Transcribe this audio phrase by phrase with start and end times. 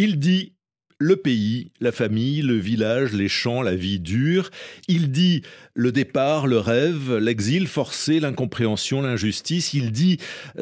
[0.00, 0.52] Il dit
[1.00, 4.48] le pays, la famille, le village, les champs, la vie dure.
[4.86, 5.42] Il dit
[5.74, 9.74] le départ, le rêve, l'exil forcé, l'incompréhension, l'injustice.
[9.74, 10.18] Il dit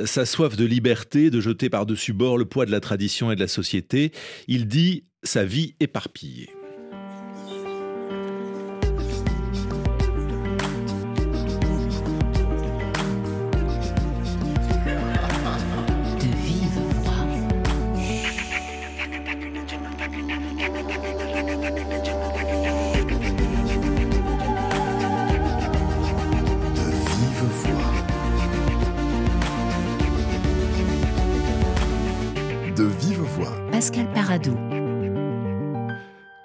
[0.07, 3.41] sa soif de liberté, de jeter par-dessus bord le poids de la tradition et de
[3.41, 4.11] la société.
[4.49, 6.49] Il dit sa vie éparpillée.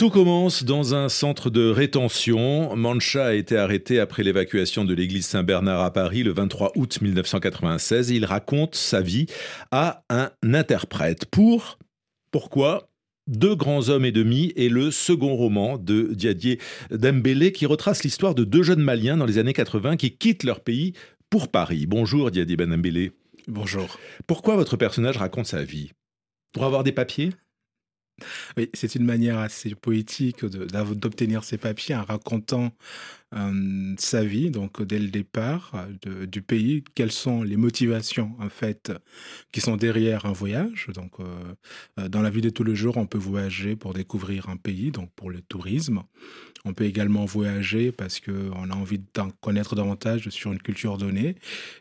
[0.01, 2.75] Tout commence dans un centre de rétention.
[2.75, 8.09] Mancha a été arrêté après l'évacuation de l'église Saint-Bernard à Paris le 23 août 1996
[8.09, 9.27] il raconte sa vie
[9.69, 11.25] à un interprète.
[11.25, 11.77] Pour
[12.31, 12.89] pourquoi?
[13.27, 16.57] Deux grands hommes et demi est le second roman de Diadier
[16.89, 20.61] Dembélé qui retrace l'histoire de deux jeunes Maliens dans les années 80 qui quittent leur
[20.61, 20.93] pays
[21.29, 21.85] pour Paris.
[21.85, 23.11] Bonjour Diadier Dembélé.
[23.47, 23.99] Bonjour.
[24.25, 25.91] Pourquoi votre personnage raconte sa vie?
[26.53, 27.29] Pour avoir des papiers?
[28.73, 32.71] C'est une manière assez poétique d'obtenir ces papiers en racontant
[33.33, 35.71] euh, sa vie, donc dès le départ
[36.05, 38.91] euh, du pays, quelles sont les motivations en fait
[39.53, 40.87] qui sont derrière un voyage?
[40.93, 44.57] Donc, euh, dans la vie de tous les jours, on peut voyager pour découvrir un
[44.57, 46.03] pays, donc pour le tourisme.
[46.65, 51.35] On peut également voyager parce qu'on a envie d'en connaître davantage sur une culture donnée.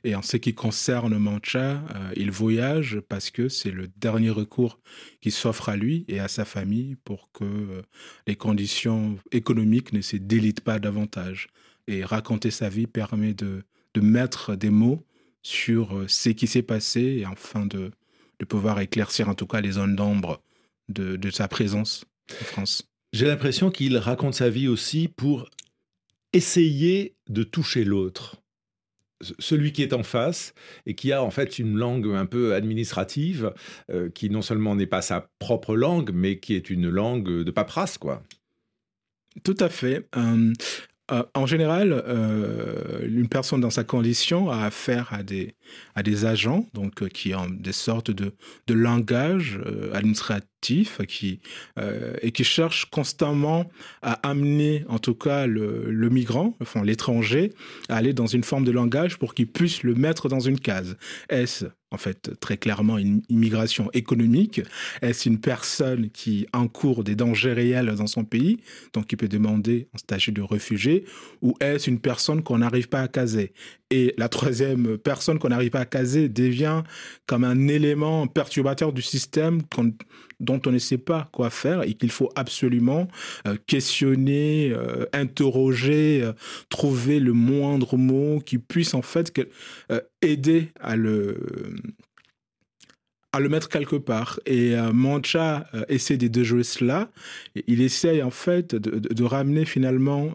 [0.04, 1.82] Et en ce qui concerne Mancha,
[2.16, 4.80] il voyage parce que c'est le dernier recours
[5.20, 7.82] qui s'offre à lui et à sa famille pour que
[8.26, 11.39] les conditions économiques ne se délitent pas davantage.
[11.86, 13.62] Et raconter sa vie permet de,
[13.94, 15.04] de mettre des mots
[15.42, 17.90] sur euh, ce qui s'est passé et afin de,
[18.38, 20.42] de pouvoir éclaircir en tout cas les zones d'ombre
[20.88, 22.04] de, de sa présence
[22.40, 22.82] en France.
[23.12, 25.48] J'ai l'impression qu'il raconte sa vie aussi pour
[26.32, 28.40] essayer de toucher l'autre
[29.38, 30.54] celui qui est en face
[30.86, 33.52] et qui a en fait une langue un peu administrative,
[33.90, 37.50] euh, qui non seulement n'est pas sa propre langue, mais qui est une langue de
[37.50, 38.22] paperasse, quoi.
[39.44, 40.08] Tout à fait.
[40.16, 40.52] Euh,
[41.34, 45.54] en général, euh, une personne dans sa condition a affaire à des,
[45.94, 48.34] à des agents donc, euh, qui ont des sortes de,
[48.66, 49.60] de langage
[49.92, 51.40] administratif qui,
[52.20, 53.70] et qui cherchent constamment
[54.02, 57.52] à amener, en tout cas, le, le migrant, enfin l'étranger,
[57.88, 60.96] à aller dans une forme de langage pour qu'il puisse le mettre dans une case.
[61.30, 64.60] Est-ce en fait très clairement une immigration économique?
[65.02, 68.58] Est-ce une personne qui encourt des dangers réels dans son pays,
[68.92, 71.04] donc qui peut demander un statut de réfugié,
[71.40, 73.52] ou est-ce une personne qu'on n'arrive pas à caser?
[73.90, 76.84] Et la troisième personne qu'on n'arrive pas à caser devient
[77.26, 79.62] comme un élément perturbateur du système
[80.38, 83.08] dont on ne sait pas quoi faire et qu'il faut absolument
[83.48, 86.32] euh, questionner, euh, interroger, euh,
[86.68, 89.32] trouver le moindre mot qui puisse en fait
[90.22, 91.36] aider à le
[93.32, 94.40] à le mettre quelque part.
[94.46, 97.10] Et Mancha essaie de jouer cela.
[97.66, 100.34] il essaie en fait de, ramener finalement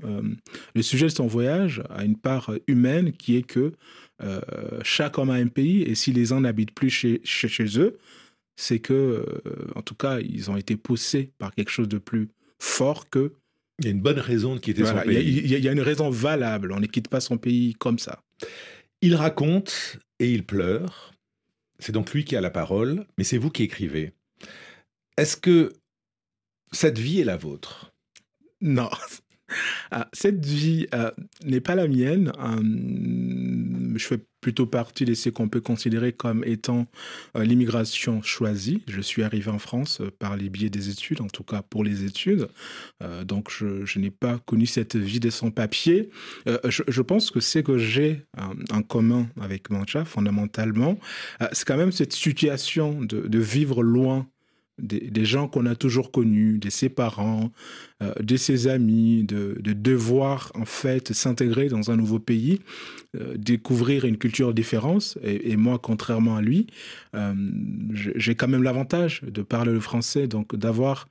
[0.74, 3.74] le sujet de son voyage à une part humaine qui est que
[4.84, 7.98] chaque homme a un pays et si les uns n'habitent plus chez, chez eux,
[8.56, 12.30] c'est que, euh, en tout cas, ils ont été poussés par quelque chose de plus
[12.60, 13.34] fort que.
[13.80, 15.42] Il y a une bonne raison de quitter son pays.
[15.44, 16.72] Il y, a une raison valable.
[16.72, 18.24] On ne quitte pas son pays comme ça.
[19.02, 21.14] Il raconte et il pleure.
[21.80, 24.14] C'est donc lui qui a la parole, mais c'est vous qui écrivez.
[25.18, 25.74] Est-ce que
[26.72, 27.94] cette vie est la vôtre?
[28.62, 28.90] Non.
[29.92, 31.12] Ah, cette vie euh,
[31.44, 32.32] n'est pas la mienne.
[32.40, 32.60] Euh,
[33.96, 36.86] je fais plutôt partie de ce qu'on peut considérer comme étant
[37.36, 38.84] euh, l'immigration choisie.
[38.88, 42.04] Je suis arrivé en France par les biais des études, en tout cas pour les
[42.04, 42.48] études.
[43.24, 46.10] donc je, n'ai pas connu cette vie de sans papier.
[46.46, 48.22] Je, pense que ce que j'ai
[48.72, 51.00] en commun avec Mancha, fondamentalement,
[51.52, 54.28] c'est quand même cette situation de vivre loin
[54.80, 57.52] des, gens qu'on a toujours connus, de ses parents,
[58.04, 62.62] euh, de ses amis, de, devoir en fait s'intégrer dans un nouveau pays,
[63.16, 65.18] euh, découvrir une culture différente.
[65.24, 66.68] Et, moi, contrairement à lui,
[67.16, 67.34] euh,
[67.94, 71.08] j'ai quand même l'avantage de parler le français, donc d'avoir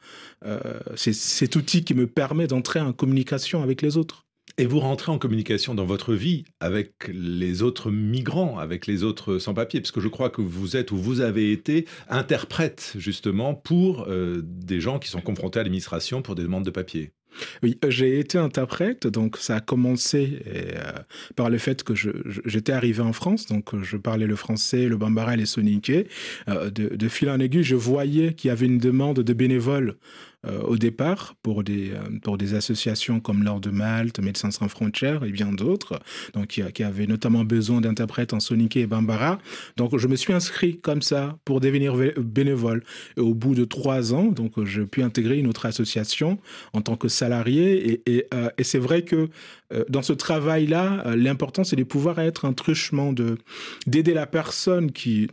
[0.94, 4.23] cet outil qui me permet d'entrer en communication avec les autres.
[4.56, 9.38] Et vous rentrez en communication dans votre vie avec les autres migrants, avec les autres
[9.38, 14.06] sans-papiers, parce que je crois que vous êtes ou vous avez été interprète justement pour
[14.06, 17.10] euh, des gens qui sont confrontés à l'administration pour des demandes de papier.
[17.64, 20.38] Oui, j'ai été interprète, donc ça a commencé
[21.34, 21.92] par le fait que
[22.44, 26.06] j'étais arrivé en France, donc je parlais le français, le bambara et les soniqués.
[26.46, 29.96] de, de fil en aiguille, je voyais qu'il y avait une demande de bénévoles
[30.46, 34.68] euh, au départ pour des, euh, pour des associations comme l'Ordre de Malte, Médecins sans
[34.68, 35.98] frontières et bien d'autres,
[36.34, 39.38] donc qui, avaient notamment besoin d'interprètes en soniké et bambara.
[39.76, 42.84] Donc je me suis inscrit comme ça pour devenir bénévole.
[43.16, 46.38] Et au bout de trois ans, donc j'ai pu intégrer une autre association
[46.72, 47.92] en tant que salarié.
[47.92, 49.28] Et, et, euh, et c'est vrai que
[49.88, 53.38] dans ce travail-là, l'important c'est de pouvoir être un truchement, de
[53.86, 55.28] d'aider la personne qui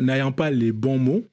[0.00, 1.28] n'ayant pas les bons mots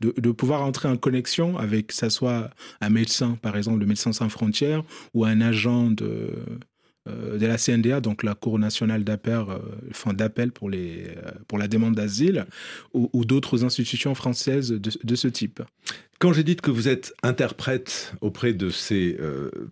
[0.00, 2.50] de, pouvoir entrer en connexion avec, ce soit
[2.80, 4.84] un médecin, par exemple, le Médecins sans frontières,
[5.14, 6.30] ou un agent de,
[7.08, 11.68] de la CNDA, donc la Cour nationale d'appel, euh, d'appel pour, les, euh, pour la
[11.68, 12.46] demande d'asile,
[12.94, 15.62] ou, d'autres institutions françaises de, de, ce type.
[16.18, 19.16] Quand j'ai dit que vous êtes interprète auprès de ces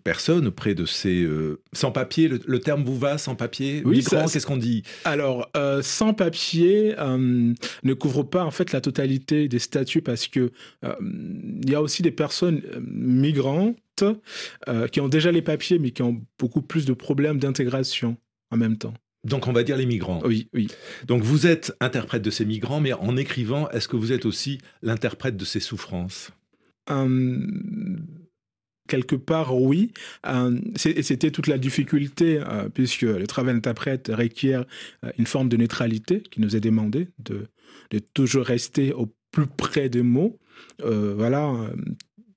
[0.03, 1.27] personnes, auprès de ces
[1.73, 4.83] sans-papiers, le, terme vous va, sans-papiers Oui, qu'est-ce qu'on dit?
[5.03, 5.49] Alors,
[5.81, 10.51] sans-papiers ne couvre pas en fait la totalité des statuts parce que
[10.83, 16.01] il y a aussi des personnes migrantes euh, qui ont déjà les papiers, mais qui
[16.01, 18.17] ont beaucoup plus de problèmes d'intégration
[18.51, 18.93] en même temps.
[19.23, 20.21] Donc on va dire les migrants.
[20.25, 20.67] Oui, oui.
[21.05, 24.59] Donc vous êtes interprète de ces migrants, mais en écrivant, est-ce que vous êtes aussi
[24.81, 26.31] l'interprète de ces souffrances?
[26.89, 28.05] Hum,
[28.87, 29.91] Quelque part, oui.
[30.25, 34.63] Hum, c'était toute la difficulté, euh, puisque le travail d'interprète requiert
[35.03, 37.47] euh, une forme de neutralité qui nous est demandée, de,
[37.91, 40.39] de toujours rester au plus près des mots.
[40.79, 41.53] voilà,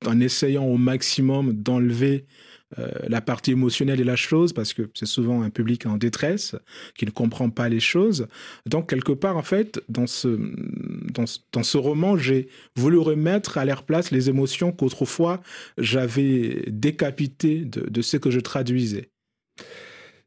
[0.06, 2.26] en essayant au maximum d'enlever
[2.78, 6.54] euh, la partie émotionnelle de la chose, parce que c'est souvent un public en détresse,
[6.96, 8.28] qui ne comprend pas les choses.
[8.64, 10.38] Donc, quelque part, en fait, dans ce,
[11.12, 15.40] dans, ce roman, j'ai voulu remettre à leur place les émotions qu'autrefois
[15.78, 19.10] j'avais décapitées de, ce que je traduisais.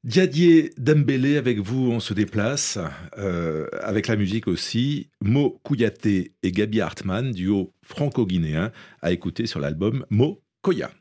[0.04, 2.78] Diadier Dembélé, avec vous, on se déplace,
[3.18, 5.10] euh, avec la musique aussi.
[5.22, 10.92] Mo Kouyaté et Gabi Hartmann, duo franco-guinéen, à écouter sur l'album Mo Koya.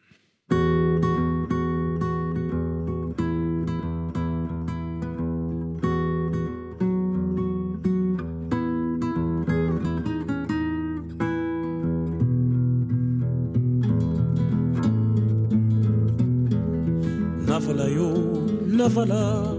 [18.72, 19.52] Navala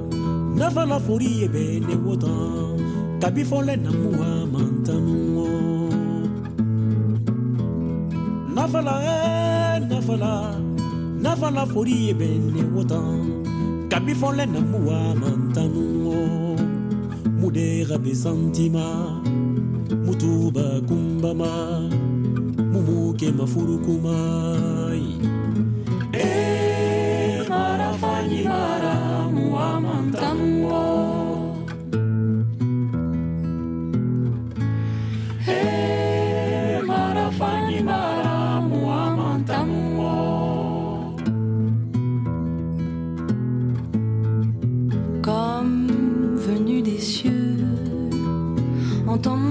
[0.57, 2.33] navala fori ye be ne wota
[3.21, 5.50] kabi fɔlɛ namuwa mantanuŋɔ
[8.56, 9.19] navala ɛ
[9.89, 10.33] navala
[11.24, 13.01] navala fori ye be ne wota
[13.92, 16.18] kabi fɔlɛ namuwa mantanuŋɔ
[17.39, 18.86] mude rabe santima
[20.06, 21.51] mutuba kumbama
[22.71, 23.30] mumu ke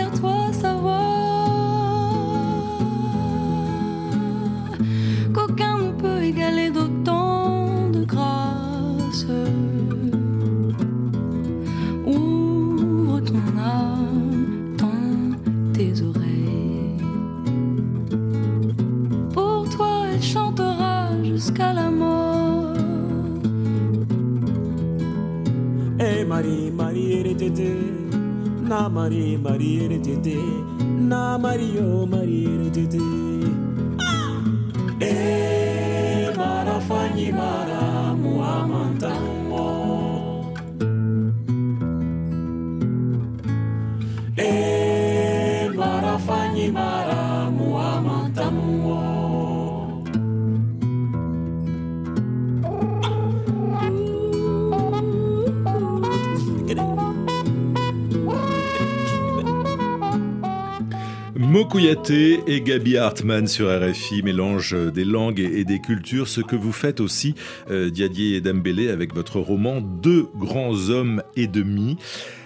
[61.65, 66.73] Mokouyaté et Gabi Hartmann sur RFI, mélange des langues et des cultures, ce que vous
[66.73, 67.35] faites aussi,
[67.71, 71.97] euh, Diadier et Dembélé, avec votre roman Deux grands hommes et demi.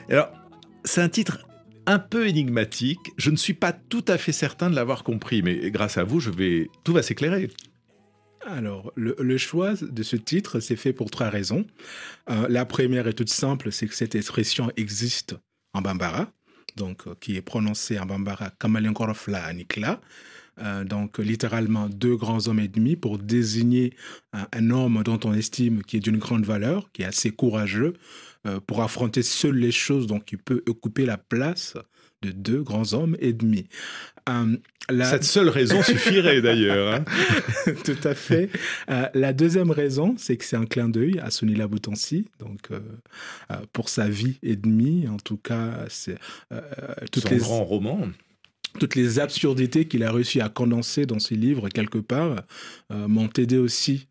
[0.09, 0.31] Alors,
[0.85, 1.45] c'est un titre
[1.87, 3.01] un peu énigmatique.
[3.17, 6.21] Je ne suis pas tout à fait certain de l'avoir compris, mais grâce à vous,
[6.21, 7.51] je vais tout va s'éclairer.
[8.47, 11.67] Alors, le, choix de ce titre, c'est fait pour trois raisons.
[12.31, 15.35] Euh, la première est toute simple, c'est que cette expression existe
[15.75, 16.31] en bambara
[16.79, 20.01] donc, euh, qui est prononcé en bambara Kamaliankorofla Anikla.
[20.85, 23.95] donc littéralement deux grands hommes et demi pour désigner
[24.33, 27.93] un, homme dont on estime qui est d'une grande valeur, qui est assez courageux
[28.67, 31.77] pour affronter seules les choses, donc qui peut occuper la place
[32.23, 33.67] de deux grands hommes et demi.
[34.29, 34.57] Euh,
[35.05, 36.95] Cette seule raison suffirait d'ailleurs.
[36.95, 37.05] Hein.
[37.85, 38.51] Tout à fait.
[38.91, 42.81] Euh, la deuxième raison, c'est que c'est un clin d'œil à Sonila Boutancy, donc euh,
[43.73, 46.19] pour sa vie et demie, en tout cas, c'est
[47.13, 48.01] toutes Son les grand roman
[48.79, 52.37] toutes les absurdités qu'il a réussi à condenser dans ses livres quelque part
[52.91, 54.07] m'ont aidé aussi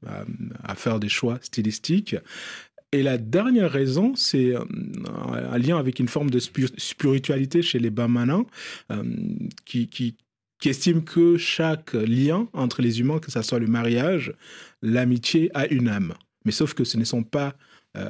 [0.63, 2.17] à, faire des choix stylistiques.
[2.93, 4.63] Et la dernière raison, c'est euh,
[5.05, 8.39] un lien avec une forme de spiritualité chez les Bamana,
[8.91, 9.03] euh,
[9.65, 10.15] qui, qui,
[10.59, 14.33] qui estime que chaque lien entre les humains, que ce soit le mariage,
[14.81, 16.13] l'amitié, a une âme.
[16.45, 17.55] Mais sauf que ce ne sont pas
[17.97, 18.09] euh,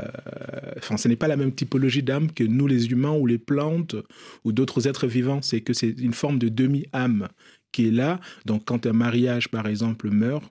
[0.77, 3.95] enfin, ce n'est pas la même typologie d'âme que nous, les humains, ou les plantes,
[4.43, 5.41] ou d'autres êtres vivants.
[5.41, 7.29] C'est que c'est une forme de demi-âme
[7.71, 8.19] qui est là.
[8.45, 10.43] Donc, quand un mariage, par exemple, meurt,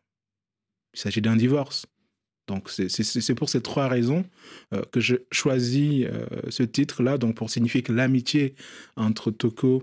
[0.94, 1.86] il s'agit d'un divorce.
[2.46, 4.24] Donc c'est pour ces trois raisons
[4.72, 8.54] euh, que je choisis euh, ce titre-là, donc pour signifier que l'amitié
[8.96, 9.82] entre Toko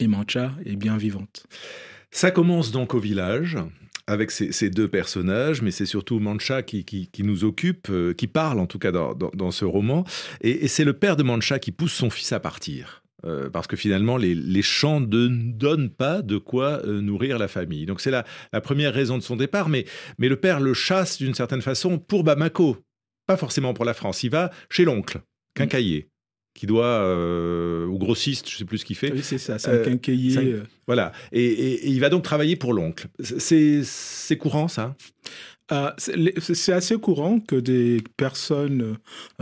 [0.00, 1.46] et Mancha est bien vivante.
[2.10, 3.58] Ça commence donc au village
[4.08, 8.60] avec ces, deux personnages, mais c'est surtout Mancha qui, qui, nous occupe, euh, qui parle
[8.60, 10.04] en tout cas dans, dans, ce roman,
[10.42, 13.02] et c'est le père de Mancha qui pousse son fils à partir.
[13.24, 17.86] Euh, parce que finalement, les, champs ne donnent pas de quoi euh, nourrir la famille.
[17.86, 18.24] Donc c'est la,
[18.60, 19.86] première raison de son départ, mais,
[20.18, 22.76] mais le père le chasse d'une certaine façon pour Bamako,
[23.26, 24.22] pas forcément pour la France.
[24.22, 25.22] Il va chez l'oncle,
[25.54, 26.08] quincailler,
[26.54, 29.12] qui doit, euh, ou grossiste, je ne sais plus ce qu'il fait.
[29.12, 30.60] Oui, c'est ça, c'est un quincailler.
[30.86, 33.08] Voilà, et, il va donc travailler pour l'oncle.
[33.18, 34.94] C'est courant, ça?
[35.98, 38.98] C'est assez courant que des personnes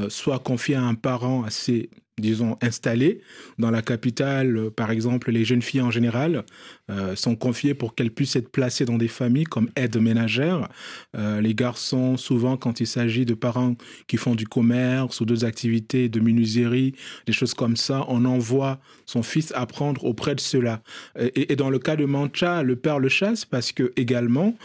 [0.08, 3.21] soient confiées à un parent assez disons, installées
[3.59, 4.56] dans la capitale.
[4.56, 6.44] Euh, par exemple, les jeunes filles en général
[6.90, 10.68] euh, sont confiées pour qu'elles puissent être placées dans des familles comme aides ménagères.
[11.16, 13.75] Euh, les garçons, souvent, quand il s'agit de parents
[14.06, 16.94] qui font du commerce ou d'autres activités de menuiserie,
[17.26, 20.83] des choses comme ça, on envoie son fils apprendre auprès de cela.
[21.18, 24.56] Et, dans le cas de Mancha, le père le chasse parce que également,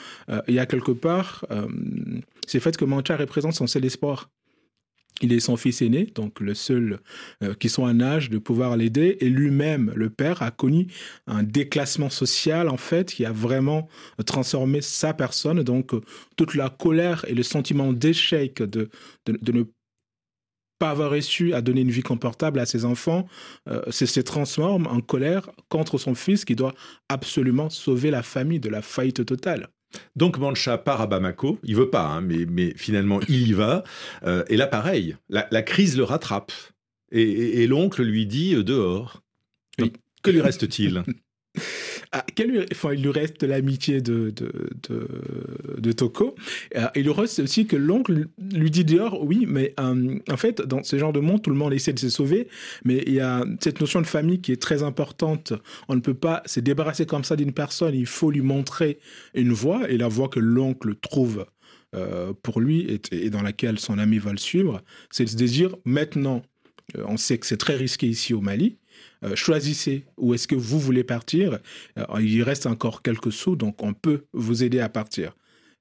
[0.48, 1.46] il y a quelque part,
[2.48, 4.30] c'est fait que Mancha représente son seul espoir.
[5.22, 7.00] Il est son fils aîné, donc le seul
[7.44, 9.18] euh, qui soit en âge de pouvoir l'aider.
[9.20, 10.88] Et lui-même, le père, a connu
[11.28, 13.88] un déclassement social, en fait, qui a vraiment
[14.26, 15.64] transformé sa personne.
[15.64, 16.02] Donc, euh,
[16.38, 18.90] toute la colère et le sentiment d'échec de,
[19.26, 19.64] de, ne
[20.80, 23.28] pas avoir réussi à donner une vie confortable à ses enfants,
[23.68, 26.74] euh, se transforme en colère contre son fils qui doit
[27.10, 29.70] absolument sauver la famille de la faillite totale.
[30.16, 33.84] Donc Mancha part à Bamako, il veut pas, hein, mais, finalement il y va.
[34.24, 36.52] Euh, et là pareil, la, crise le rattrape.
[37.12, 39.24] Et, l'oncle lui dit euh, dehors.
[40.22, 41.04] que lui reste-t-il?
[42.12, 44.52] Ah, quel, il lui reste l'amitié de, de,
[45.78, 46.34] de, Toko.
[46.76, 50.62] Euh, il lui reste aussi que l'oncle lui dit dehors, oui, mais euh, en fait,
[50.62, 52.48] dans ce genre de monde, tout le monde essaie de se sauver,
[52.84, 55.54] mais il y a cette notion de famille qui est très importante.
[55.88, 58.98] On ne peut pas se débarrasser comme ça d'une personne, il faut lui montrer
[59.36, 61.46] une voie, et la voie que l'oncle trouve
[61.94, 65.76] euh, pour lui et, dans laquelle son ami va le suivre, c'est de se dire,
[65.86, 66.42] maintenant,
[67.06, 68.78] on sait que c'est très risqué ici au Mali,
[69.36, 71.60] choisissez où est-ce que vous voulez partir.
[71.98, 75.36] Euh, il reste encore quelques sous, donc on peut vous aider à partir.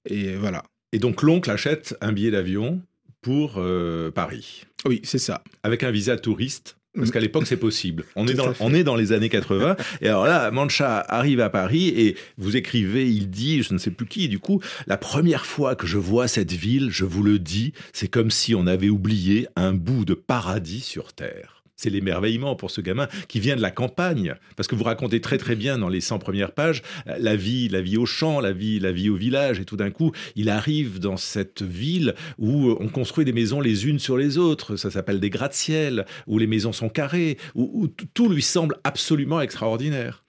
[0.09, 0.64] Et voilà.
[0.92, 2.80] Et donc l'oncle achète un billet d'avion
[3.21, 4.64] pour euh, Paris.
[4.87, 5.42] Oui, c'est ça.
[5.62, 6.76] Avec un visa touriste.
[6.95, 8.04] Parce qu'à l'époque, c'est possible.
[8.16, 9.76] On est, dans, on est dans les années 80.
[10.00, 13.90] Et alors là, Mancha arrive à Paris et vous écrivez, il dit, je ne sais
[13.90, 17.38] plus qui, du coup, la première fois que je vois cette ville, je vous le
[17.38, 22.56] dis, c'est comme si on avait oublié un bout de paradis sur Terre c'est l'émerveillement
[22.56, 25.78] pour ce gamin qui vient de la campagne, parce que vous racontez très très bien
[25.78, 28.92] dans les 100 premières pages euh, la vie, la vie au champ, la vie, la
[28.92, 33.25] vie au village, et tout d'un coup, il arrive dans cette ville où on construit
[33.25, 36.88] des maisons les unes sur les autres, ça s'appelle des gratte-ciel, où les maisons sont
[36.88, 40.25] carrées, où tout lui semble absolument extraordinaire.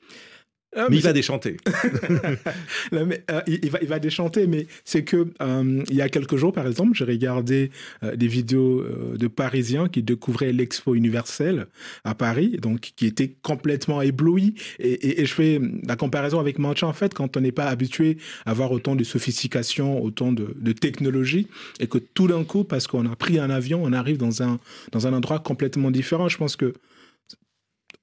[0.76, 1.58] Ah, mais, il va déchanter.
[2.92, 6.36] mais, euh, il, va, il va déchanter, mais c'est que euh, il y a quelques
[6.36, 7.72] jours, par exemple, j'ai regardé
[8.04, 8.86] euh, des vidéos
[9.18, 11.68] de Parisiens qui découvraient l'expo universelle
[12.04, 14.54] à Paris, donc qui étaient complètement éblouis.
[14.78, 18.52] Et, je fais la comparaison avec Mancha, en fait, quand on n'est pas habitué à
[18.52, 21.48] avoir autant de sophistication, autant de, de technologie,
[21.80, 24.60] et que tout d'un coup, parce qu'on a pris un avion, on arrive dans un,
[24.92, 26.30] dans un endroit complètement différent.
[26.30, 26.74] Je pense que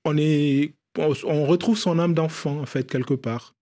[0.05, 3.55] on est on retrouve son âme d'enfant, en fait, quelque part.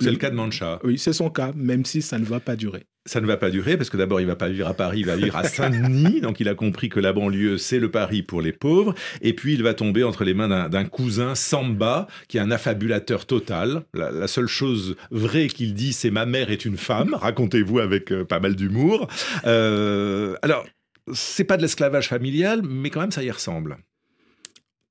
[0.00, 0.80] c'est le cas de Mancha.
[0.84, 2.86] Oui, c'est son cas, même si ça ne va pas durer.
[3.06, 5.06] ça ne va pas durer parce que d'abord il va pas vivre à Paris, il
[5.06, 8.42] va vivre à Saint-Denis, donc il a compris que la banlieue c'est le Paris pour
[8.42, 12.40] les pauvres, et puis il va tomber entre les mains d'un cousin Samba qui est
[12.40, 13.84] un affabulateur total.
[13.94, 18.24] La, seule chose vraie qu'il dit c'est ma mère est une femme, racontez-vous avec euh,
[18.26, 19.08] pas mal d'humour.
[19.46, 20.66] Euh, alors
[21.14, 23.78] c'est pas de l'esclavage familial, mais quand même ça y ressemble.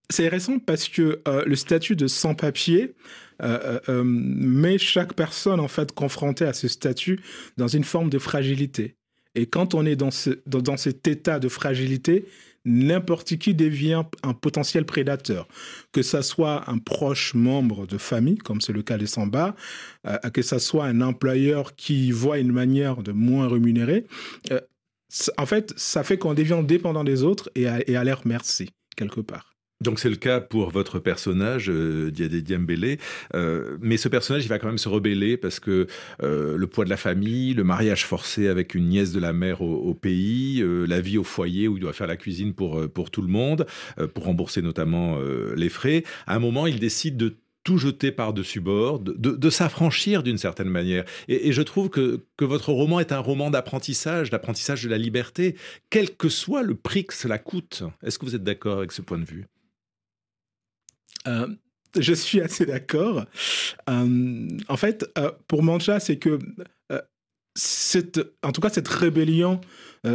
[0.09, 2.95] C'est récent parce que euh, le statut de sans-papier
[3.43, 7.19] euh, euh, met chaque personne en fait confrontée à ce statut
[7.57, 8.95] dans une forme de fragilité.
[9.35, 12.25] Et quand on est dans, ce, dans, cet état de fragilité,
[12.65, 15.47] n'importe qui devient un potentiel prédateur.
[15.91, 19.55] Que ça soit un proche membre de famille, comme c'est le cas des Samba,
[20.33, 24.07] que ça soit un employeur qui voit une manière de moins rémunérer.
[25.37, 28.71] en fait, ça fait qu'on devient dépendant des autres et à, et à leur merci,
[28.95, 29.56] quelque part.
[29.79, 32.97] Donc c'est le cas pour votre personnage, euh, Diadé Diambélé,
[33.35, 35.85] euh, mais ce personnage, il va quand même se rebeller parce que
[36.23, 39.61] euh, le poids de la famille, le mariage forcé avec une nièce de la mère
[39.61, 43.21] au, pays, la vie au foyer où il doit faire la cuisine pour, pour tout
[43.21, 43.65] le monde,
[44.13, 45.19] pour rembourser notamment
[45.55, 50.37] les frais, à un moment, il décide de tout jeter par-dessus bord, de, s'affranchir d'une
[50.37, 51.03] certaine manière.
[51.27, 55.55] Et, je trouve que, que, votre roman est un roman d'apprentissage, d'apprentissage de la liberté,
[55.89, 57.83] quel que soit le prix que cela coûte.
[58.03, 59.47] Est-ce que vous êtes d'accord avec ce point de vue?
[61.27, 61.47] Euh,
[61.99, 63.25] je suis assez d'accord.
[63.89, 66.39] Euh, en fait, euh, pour Mancha, c'est que
[67.55, 69.59] cette, en tout cas, cette rébellion,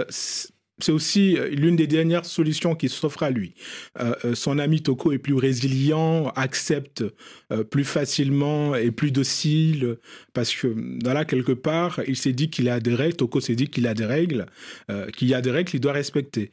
[0.08, 3.54] c'est aussi l'une des dernières solutions qui s'offre à lui.
[4.34, 7.02] son ami Toko est plus résilient, accepte
[7.70, 9.96] plus facilement et plus docile
[10.32, 10.72] parce que
[11.04, 13.16] là quelque part, il s'est dit qu'il a des règles.
[13.16, 14.46] Toko s'est dit qu'il a des règles,
[15.16, 16.52] qu'il y a des règles qu'il doit respecter.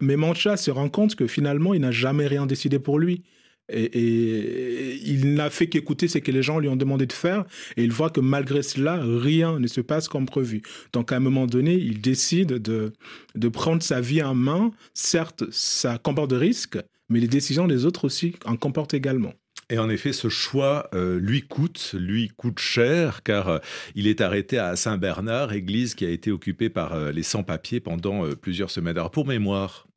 [0.00, 3.24] mais Mancha se rend compte que finalement, il n'a jamais rien décidé pour lui.
[3.70, 7.44] Et, il n'a fait qu'écouter ce que les gens lui ont demandé de faire.
[7.76, 10.62] Et il voit que malgré cela, rien ne se passe comme prévu.
[10.92, 12.92] Donc à un moment donné, il décide de,
[13.34, 14.72] de prendre sa vie en main.
[14.94, 19.32] Certes, ça comporte des risques, mais les décisions des autres aussi en comportent également.
[19.70, 23.58] Et en effet, ce choix euh, lui coûte, lui coûte cher, car euh,
[23.94, 28.24] il est arrêté à Saint-Bernard, église qui a été occupée par euh, les sans-papiers pendant
[28.34, 28.96] plusieurs semaines.
[28.96, 29.87] Alors pour mémoire,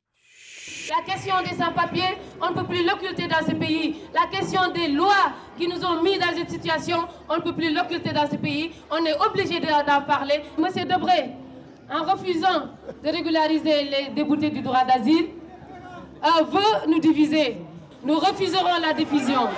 [0.90, 3.96] la question des sans-papiers, on ne peut plus l'occulter dans ce pays.
[4.14, 6.98] La question des lois qui nous ont mis dans cette situation,
[7.28, 8.72] on ne peut plus l'occulter dans ce pays.
[8.90, 10.42] On est obligé d'en parler.
[10.58, 11.30] Monsieur Debré,
[11.90, 12.68] en refusant
[13.04, 15.26] de régulariser les déboutés du droit d'asile,
[16.24, 17.58] euh, veut nous diviser.
[18.04, 19.48] Nous refuserons la division.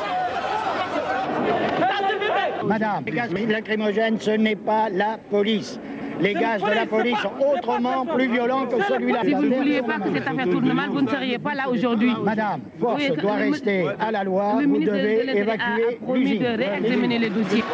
[2.64, 5.78] Madame, les gaz lacrymogènes, ce n'est pas la police
[6.20, 9.20] les gaz de la police sont autrement plus violents que celui-là.
[9.24, 11.68] Si vous ne vouliez pas que cette affaire tourne mal, vous ne seriez pas là
[11.68, 12.12] aujourd'hui.
[12.22, 14.58] Madame, force doit rester à la loi.
[14.66, 16.42] vous devez évacuer l'usine.
[16.42, 17.64] de réexaminer les dossiers.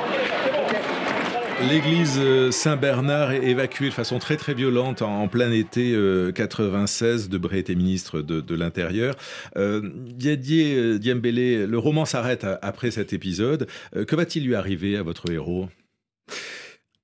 [1.69, 5.95] L'église euh, Saint-Bernard est évacuée de façon très très violente en, plein été
[6.35, 7.27] 96.
[7.27, 9.15] Euh, Debré était ministre de, l'Intérieur.
[9.57, 9.83] Euh,
[10.25, 13.67] euh, Diembélé, le roman s'arrête après cet épisode.
[13.93, 15.69] que va-t-il lui arriver à votre héros?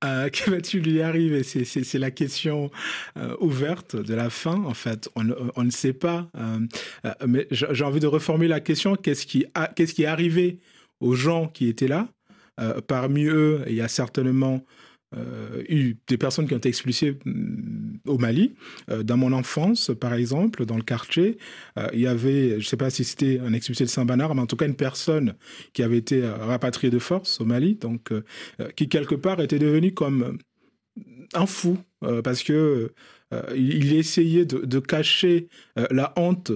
[0.05, 1.43] Euh, que va-t-il lui arriver?
[1.43, 2.71] C'est la question
[3.17, 5.09] euh, ouverte de la fin, en fait.
[5.15, 6.29] On, ne sait pas.
[6.37, 6.59] Euh,
[7.27, 8.97] mais j'ai envie de reformuler la question.
[8.97, 10.61] Qu'est-ce qui est arrivé
[11.01, 12.09] aux gens qui étaient là?
[12.87, 14.65] Parmi eux, il y a certainement
[15.15, 18.55] euh, eu des personnes qui ont été expulsées mm, au Mali.
[18.91, 21.39] Euh, dans mon enfance, par exemple, dans le quartier,
[21.79, 24.43] euh, il y avait, je ne sais pas si c'était un expulsé de Saint-Banard, mais
[24.43, 25.35] en tout cas une personne
[25.73, 28.13] qui avait été rapatriée de force au Mali, donc
[28.75, 30.39] qui quelque part était devenu comme
[31.35, 31.79] un fou,
[32.25, 32.93] parce que
[33.55, 35.49] il essayait de cacher
[35.91, 36.53] la honte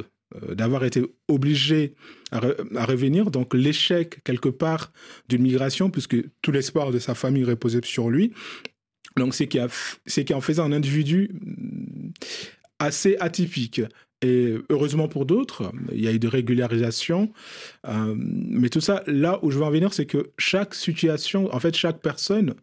[0.53, 1.95] d'avoir été obligé
[2.31, 2.41] à,
[2.85, 3.31] revenir.
[3.31, 4.93] Donc l'échec quelque part
[5.29, 8.33] d'une migration, puisque tout l'espoir de sa famille reposait sur lui.
[9.17, 12.13] Donc c'est qui en faisait un individu mm,
[12.79, 13.83] assez atypique.
[14.23, 17.33] Et heureusement pour d'autres, il y a eu des régularisations.
[17.87, 21.59] Euh, mais tout ça, là où je veux en venir, c'est que chaque situation, en
[21.59, 22.55] fait, chaque personne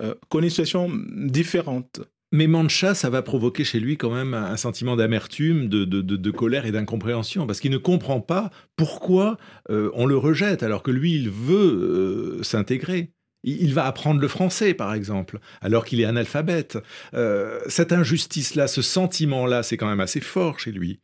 [0.00, 2.00] euh, connaît une situation différente.
[2.30, 6.72] Mais Mancha, ça va provoquer chez lui quand même un sentiment d'amertume, de, colère et
[6.72, 9.38] d'incompréhension, parce qu'il ne comprend pas pourquoi
[9.70, 13.12] euh, on le rejette, alors que lui, il veut euh, s'intégrer.
[13.44, 16.76] Il, va apprendre le français, par exemple, alors qu'il est analphabète.
[17.14, 21.00] Euh, cette injustice-là, ce sentiment-là, c'est quand même assez fort chez lui.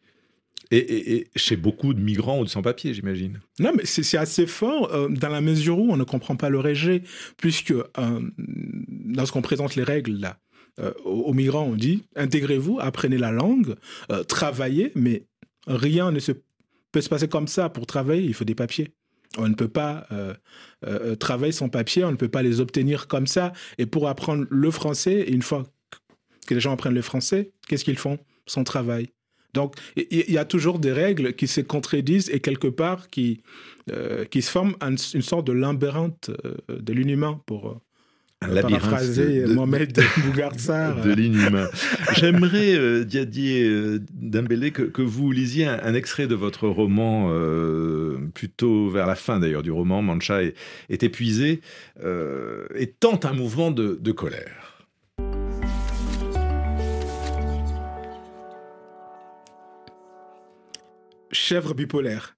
[0.70, 3.40] Et, chez beaucoup de migrants ou de sans-papiers, j'imagine.
[3.60, 7.02] Non, mais c'est assez fort dans la mesure où on ne comprend pas le rejet,
[7.36, 7.72] puisque
[9.14, 10.38] lorsqu'on présente les règles là,
[10.80, 13.76] euh, aux, migrants, on dit intégrez-vous, apprenez la langue,
[14.10, 15.24] euh, travaillez, mais
[15.68, 16.18] rien ne
[16.90, 17.68] peut se passer comme ça.
[17.68, 18.92] Pour travailler, il faut des papiers.
[19.36, 23.26] On ne peut pas euh, travailler sans papier, on ne peut pas les obtenir comme
[23.26, 23.52] ça.
[23.78, 25.64] Et pour apprendre le français, une fois
[26.46, 29.10] que les gens apprennent le français, qu'est-ce qu'ils font Son travail?
[29.54, 33.40] Donc, il y, a toujours des règles qui se contredisent et quelque part qui,
[34.30, 36.32] qui se forment une, sorte de labyrinthe
[36.68, 37.80] de l'inhumain pour,
[38.44, 39.92] un labyrinthe de, Mohamed
[41.04, 41.68] de l'inhumain.
[42.16, 48.18] J'aimerais, euh, Diadier euh, Dembélé, que, que, vous lisiez un, extrait de votre roman, euh,
[48.34, 50.54] plutôt vers la fin d'ailleurs du roman, Mancha est,
[50.88, 51.60] est épuisé,
[52.02, 54.84] euh, et tente un mouvement de, de colère.
[61.32, 62.36] Chèvre bipolaire.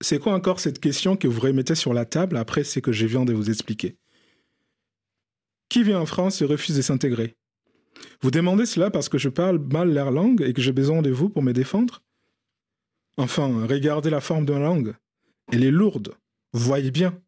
[0.00, 3.06] C'est quoi encore cette question que vous remettez sur la table après ce que je
[3.06, 3.96] viens de vous expliquer?
[5.70, 7.36] Qui vient en France et refuse de s'intégrer
[8.20, 11.10] Vous demandez cela parce que je parle mal leur langue et que j'ai besoin de
[11.10, 12.02] vous pour me défendre?
[13.16, 14.94] Enfin, regardez la forme de ma langue.
[15.52, 16.14] Elle est lourde.
[16.52, 17.18] Voyez bien.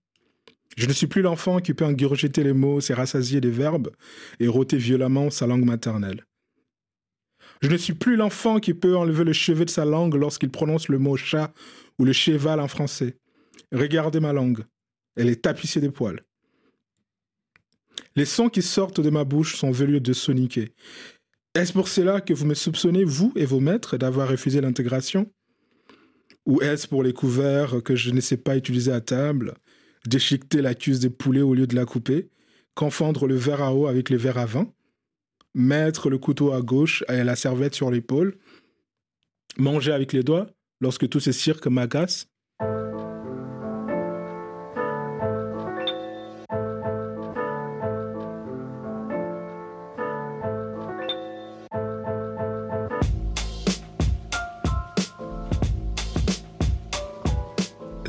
[0.77, 3.91] Je ne suis plus l'enfant qui peut ingurgiter les mots, se rassasier des verbes
[4.41, 6.27] et rôter violemment sa langue maternelle.
[7.61, 10.89] Je ne suis plus l'enfant qui peut enlever le cheveu de sa langue lorsqu'il prononce
[10.89, 11.53] le mot chat
[11.99, 13.19] ou le cheval en français.
[13.71, 14.65] Regardez ma langue.
[15.15, 16.25] Elle est tapissée de poils.
[18.15, 20.73] Les sons qui sortent de ma bouche sont velus de soniquer.
[21.55, 25.31] Est-ce pour cela que vous me soupçonnez, vous et vos maîtres, d'avoir refusé l'intégration?
[26.47, 29.55] Ou est-ce pour les couverts que je ne sais pas utiliser à table,
[30.07, 32.29] déchiqueter la cuisse des poulets au lieu de la couper,
[32.75, 34.73] confondre le verre à eau avec les verres à vin,
[35.55, 38.37] mettre le couteau à gauche et la serviette sur l'épaule,
[39.59, 40.49] manger avec les doigts
[40.81, 42.27] lorsque tous ces cirques m'agacent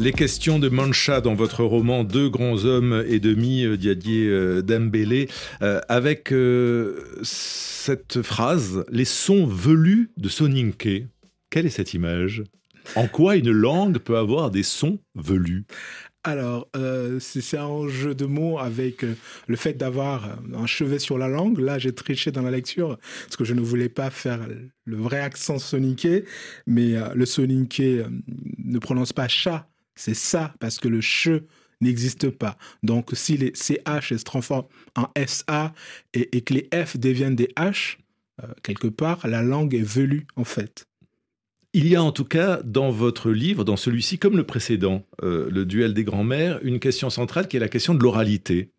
[0.04, 4.62] Les questions de Mancha dans votre roman Deux grands hommes et demi, euh, Diadier euh,
[4.62, 5.30] Dembélé,
[5.62, 6.34] euh, avec
[7.22, 11.06] cette phrase Les sons velus de Soninke.
[11.50, 12.44] Quelle est cette image?
[12.98, 15.64] En quoi une langue peut avoir des sons velus?
[16.26, 16.70] Alors,
[17.20, 19.06] c'est un jeu de mots avec
[19.48, 21.60] le fait d'avoir un chevet sur la langue.
[21.60, 24.40] Là, j'ai triché dans la lecture parce que je ne voulais pas faire
[24.86, 26.24] le vrai accent soninké,
[26.66, 28.04] mais le soninké
[28.58, 31.44] ne prononce pas chat, c'est ça, parce que le che
[31.82, 32.58] n'existe pas.
[32.82, 35.74] Donc, si les CH se transforment en SA
[36.14, 37.98] et, que les F deviennent des H,
[38.42, 40.88] euh, quelque part, la langue est velue, en fait.
[41.74, 45.50] Il y a en tout cas dans votre livre, dans celui-ci, comme le précédent, euh,
[45.50, 48.72] le duel des grands-mères, une question centrale qui est la question de l'oralité.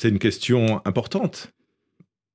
[0.00, 1.52] C'est une question importante.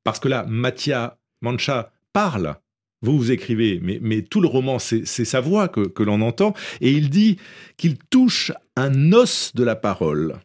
[0.04, 2.58] Parce que là, Mathia Mancha parle,
[3.04, 7.10] vous, vous écrivez, mais, tout le roman, c'est sa voix que, l'on entend, et il
[7.10, 7.38] dit
[7.78, 10.40] qu'il touche un os de la parole.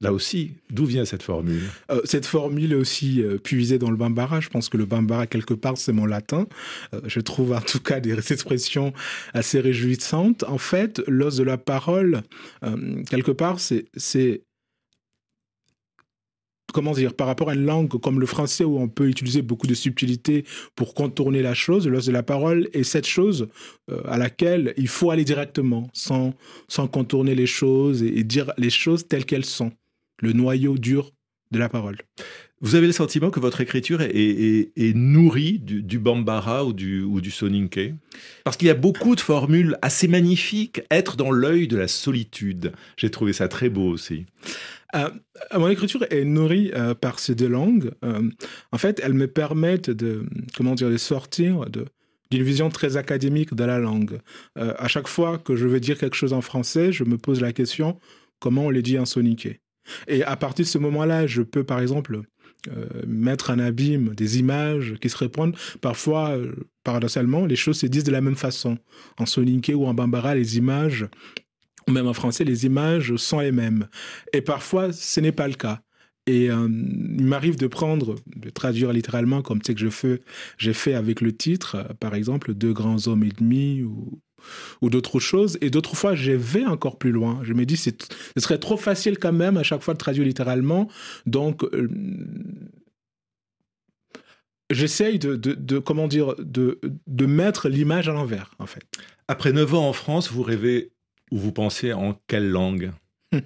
[0.00, 1.62] Là aussi, d'où vient cette formule?
[1.90, 4.38] Euh, Cette formule aussi euh, puisée dans le bambara.
[4.38, 6.46] Je pense que le bambara, quelque part, c'est mon latin.
[6.94, 8.92] Euh, je trouve en tout cas des expressions
[9.34, 10.44] assez réjouissantes.
[10.44, 12.22] En fait, l'os de la parole,
[13.10, 14.42] quelque part, c'est
[16.72, 19.66] comment dire, par rapport à une langue comme le français où on peut utiliser beaucoup
[19.66, 23.48] de subtilité pour contourner la chose, l'os de la parole est cette chose
[23.90, 26.34] euh, à laquelle il faut aller directement, sans,
[26.68, 29.72] sans contourner les choses et, dire les choses telles qu'elles sont,
[30.20, 31.10] le noyau dur
[31.50, 31.96] de la parole.
[32.60, 37.94] Vous avez le sentiment que votre écriture est, nourrie du, bambara ou du, ou soninke?
[38.42, 40.82] Parce qu'il y a beaucoup de formules assez magnifiques.
[40.90, 42.72] Être dans l'œil de la solitude.
[42.96, 44.26] J'ai trouvé ça très beau aussi.
[44.96, 45.10] Euh,
[45.54, 47.92] mon écriture est nourrie euh, par ces deux langues.
[48.04, 48.28] Euh,
[48.72, 51.66] en fait, elles me permettent de, comment dire, de sortir
[52.30, 54.18] d'une vision très académique de la langue.
[54.56, 57.52] à chaque fois que je veux dire quelque chose en français, je me pose la
[57.52, 57.98] question
[58.40, 59.60] comment on le dit en soniqué.
[60.06, 62.20] Et à partir de ce moment-là, je peux, par exemple,
[63.06, 65.56] mettre un abîme des images qui se répondent.
[65.80, 66.36] Parfois,
[66.84, 68.78] paradoxalement, les choses se disent de la même façon.
[69.16, 71.08] En soniqué ou en bambara, les images
[71.90, 73.88] même en français, les images sont les mêmes.
[74.32, 75.80] Et parfois, ce n'est pas le cas.
[76.26, 80.20] Et euh, il m'arrive de prendre, de traduire littéralement, comme c'est que je fais,
[80.58, 84.20] j'ai fait avec le titre, euh, par exemple, Deux grands hommes et demi ou,
[84.82, 85.58] ou d'autres choses.
[85.60, 87.40] Et d'autres fois, je vais encore plus loin.
[87.42, 87.90] Je me dis, ce
[88.36, 90.88] serait trop facile quand même à chaque fois de traduire littéralement.
[91.26, 91.88] Donc, euh,
[94.70, 98.84] j'essaye de, de, de, comment dire, de, de mettre l'image à l'envers, en fait.
[99.28, 100.92] Après neuf ans en France, vous rêvez
[101.30, 102.92] ou vous pensez en quelle langue?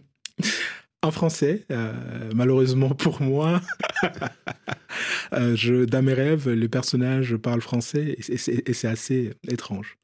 [1.04, 1.92] En français, euh,
[2.32, 3.60] malheureusement pour moi.
[5.32, 9.98] je, dans mes rêves, les personnages parlent français et c'est assez étrange.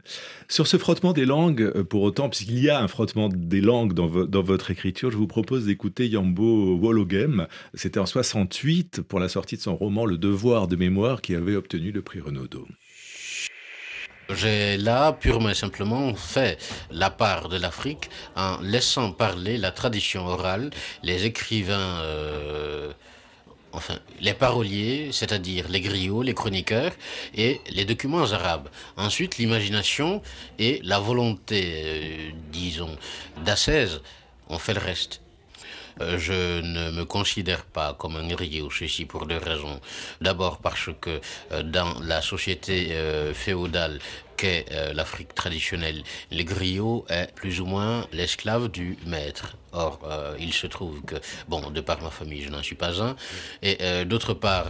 [0.49, 4.27] Sur ce frottement des langues, pour autant, puisqu'il y a un frottement des langues dans,
[4.27, 7.47] dans votre écriture, je vous propose d'écouter Yambo Wologem.
[7.75, 11.55] C'était en 68 pour la sortie de son roman Le Devoir de mémoire qui avait
[11.55, 12.67] obtenu le prix Renaudot.
[14.31, 20.27] J'ai là purement et simplement fait la part de l'Afrique en laissant parler la tradition
[20.27, 20.69] orale,
[21.03, 22.93] les écrivains, euh,
[23.73, 26.93] enfin les paroliers, c'est-à-dire les griots, les chroniqueurs
[27.35, 28.69] et les documents arabes.
[28.99, 30.21] Ensuite, l'imagination
[30.59, 32.99] et la volonté, euh, disons,
[33.47, 34.03] d'assaise
[34.51, 35.23] ont fait le reste.
[36.01, 39.81] Euh, je ne me considère pas comme un griot, ceci pour deux raisons.
[40.21, 41.21] D'abord parce que
[41.53, 43.99] euh, dans la société euh, féodale
[44.37, 49.57] qu'est l'Afrique traditionnelle, le griot est plus ou moins l'esclave du maître.
[49.73, 49.99] Or,
[50.39, 51.17] il se trouve que,
[51.49, 53.17] bon, de par ma famille, je n'en suis pas un.
[53.63, 54.69] Et d'autre part,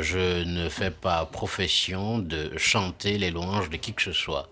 [0.00, 4.48] je ne fais pas profession de chanter les louanges de qui que ce soit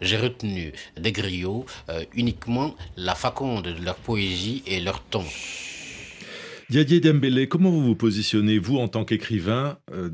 [0.00, 5.24] j'ai retenu des griots euh, uniquement la faconde de leur poésie et leur ton.
[6.70, 10.08] Diadier Dembélé, comment vous vous positionnez, vous, en tant qu'écrivain, euh,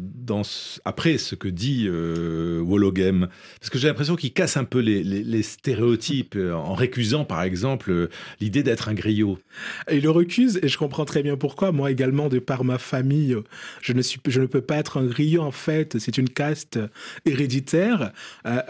[0.87, 3.29] après ce que dit euh, Wologem?
[3.61, 8.09] Parce que j'ai l'impression qu'il casse un peu les, stéréotypes euh, en récusant, par exemple,
[8.40, 9.38] l'idée d'être un griot.
[9.92, 11.73] Il le recuse, et je comprends très bien pourquoi.
[11.73, 13.37] Moi également, de par ma famille,
[13.83, 15.99] je ne, suis, je ne peux pas être un griot, en fait.
[15.99, 16.79] C'est une caste
[17.27, 18.12] héréditaire.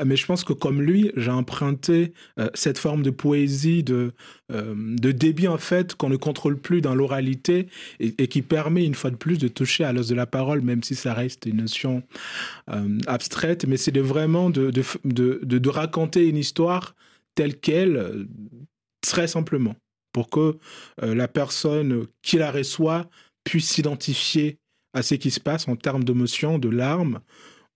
[0.04, 2.14] mais je pense que, comme lui, j'ai emprunté
[2.54, 4.12] cette forme de poésie, de,
[4.50, 7.68] de débit, en fait, qu'on ne contrôle plus dans l'oralité
[8.00, 10.82] et, qui permet une fois de plus de toucher à l'os de la parole, même
[10.82, 12.02] si ça reste une notion
[12.70, 16.94] euh, abstraite, mais c'est de vraiment de, de, de, de, raconter une histoire
[17.34, 18.24] telle qu'elle, euh,
[19.00, 19.76] très simplement,
[20.12, 20.58] pour que
[21.02, 23.08] euh, la personne qui la reçoit
[23.44, 24.58] puisse s'identifier
[24.94, 27.20] à ce qui se passe en termes d'émotion, de larmes,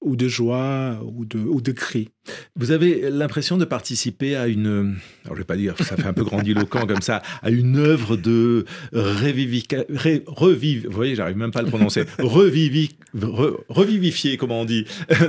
[0.01, 2.09] ou de joie ou de, ou de cris.
[2.57, 6.13] Vous avez l'impression de participer à une, alors je vais pas dire, ça fait un
[6.13, 9.85] peu grandiloquent comme ça, à une œuvre de revivification,
[10.27, 12.91] reviv, vous voyez, j'arrive même pas à le prononcer, revivi,
[13.69, 14.87] revivifier, comment on dit.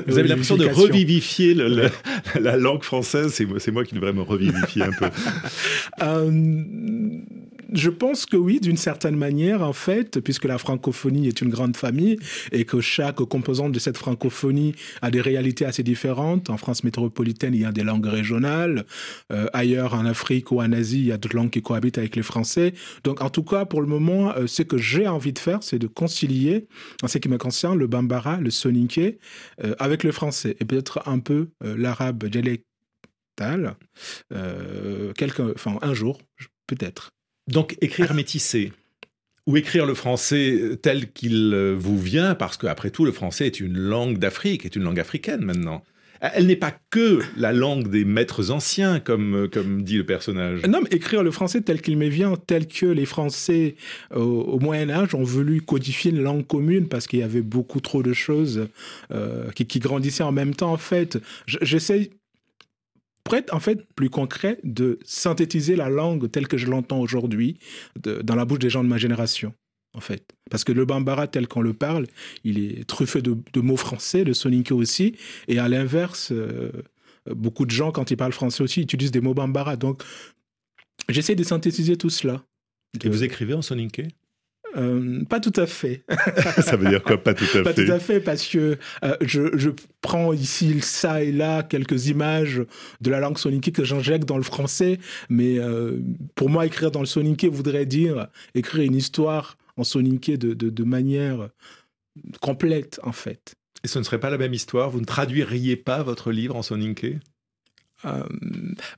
[0.08, 4.92] Vous avez l'impression de revivifier la langue française, c'est moi qui devrais me revivifier un
[4.92, 5.10] peu.
[6.02, 6.32] euh,
[7.72, 11.78] je pense que oui, d'une certaine manière, en fait, puisque la francophonie est une grande
[11.78, 12.18] famille
[12.52, 16.50] et que chaque composante de cette francophonie a des réalités assez différentes.
[16.50, 18.86] En France métropolitaine, il y a des langues régionales.
[19.32, 22.16] Euh, ailleurs, en Afrique ou en Asie, il y a d'autres langues qui cohabitent avec
[22.16, 22.74] les Français.
[23.04, 25.80] Donc, en tout cas, pour le moment, euh, ce que j'ai envie de faire, c'est
[25.80, 26.68] de concilier,
[27.04, 29.20] en ce qui me concerne, le bambara, le soninké,
[29.64, 33.76] euh, avec le français et peut-être un peu l'arabe dialectal.
[34.30, 36.20] quelque, enfin, un jour,
[36.68, 37.12] peut-être.
[37.47, 38.71] Donc écrire métissé
[39.47, 43.60] ou écrire le français tel qu'il euh, vous vient, parce qu'après tout, le français est
[43.60, 45.84] une langue d'Afrique, est une langue africaine maintenant.
[46.21, 50.62] Elle n'est pas que la langue des maîtres anciens, comme, euh, comme dit le personnage.
[50.67, 53.75] Non, mais écrire le français tel qu'il me vient, tel que les Français
[54.13, 58.04] au Moyen Âge ont voulu codifier une langue commune parce qu'il y avait beaucoup trop
[58.04, 58.67] de choses
[59.12, 60.71] euh, qui, qui, grandissaient en même temps.
[60.71, 62.12] En fait, j'essaie
[63.24, 67.60] pour être en fait plus concret, de synthétiser la langue telle que je l'entends aujourd'hui
[68.04, 69.54] dans la bouche des gens de ma génération,
[69.94, 70.24] en fait.
[70.50, 72.08] Parce que le bambara tel qu'on le parle,
[72.44, 75.16] il est truffé de, mots français, de soninké aussi,
[75.48, 76.72] et à l'inverse, euh,
[77.30, 79.76] beaucoup de gens, quand ils parlent français aussi, utilisent des mots bambara.
[79.76, 80.04] Donc,
[81.10, 82.44] j'essaie de synthétiser tout cela.
[83.04, 84.08] Et vous écrivez en soninké?
[84.78, 86.04] Euh, pas tout à fait.
[86.62, 89.16] ça veut dire quoi, pas tout à fait Pas tout à fait, parce que euh,
[89.22, 89.70] je, je,
[90.02, 92.64] prends ici, ça et là, quelques images
[93.02, 96.00] de la langue soninké que j'injecte dans le français, mais euh,
[96.36, 100.70] pour moi, écrire dans le soninké voudrait dire écrire une histoire en soninké de, de,
[100.70, 101.50] de manière
[102.42, 103.56] complète, en fait.
[103.84, 104.90] Et ce ne serait pas la même histoire?
[104.90, 107.20] Vous ne traduiriez pas votre livre en soninké?
[108.06, 108.24] Euh,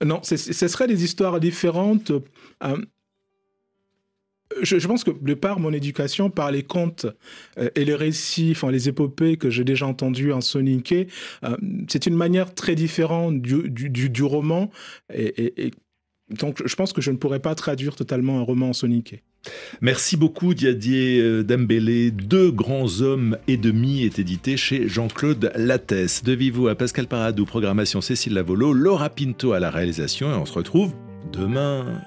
[0.04, 2.12] non, ce serait des histoires différentes.
[2.64, 2.78] Euh,
[4.62, 7.08] je, pense que de par mon éducation, par les contes
[7.58, 11.08] euh, et les récits, enfin les épopées que j'ai déjà entendus en soninké,
[11.44, 11.56] euh,
[11.88, 14.70] c'est une manière très différente du, roman.
[15.14, 15.72] Et,
[16.30, 19.22] donc, je pense que je ne pourrais pas traduire totalement un roman en soninké.
[19.82, 22.12] Merci beaucoup Diadier euh, Dembélé.
[22.12, 26.24] Deux grands hommes et demi est édité chez Jean-Claude Lattès.
[26.24, 30.46] De Vivo à Pascal Paradou, programmation Cécile Lavolo, Laura Pinto à la réalisation et on
[30.46, 30.94] se retrouve
[31.34, 32.02] demain.